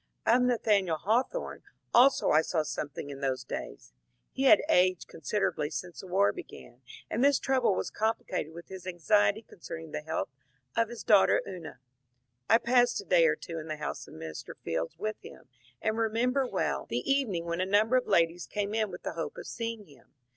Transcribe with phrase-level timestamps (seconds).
[0.25, 1.61] Of Nathaniel Hawthorne
[1.93, 3.93] also I saw something in those days.
[4.31, 8.87] He had aged considerably since the war began, and this trouble was complicated with his
[8.87, 10.29] anxiety concerning the health
[10.75, 11.79] of his daughter Una.
[12.49, 14.55] I passed a day or two in the house of Mr.
[14.63, 15.49] Fields with him,
[15.83, 19.37] and remember well the evening when a number of ladies came in with the hope
[19.37, 20.13] of seeing him.